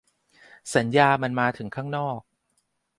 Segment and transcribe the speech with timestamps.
[0.75, 2.19] สัญญาณมันมาถึงข้างนอก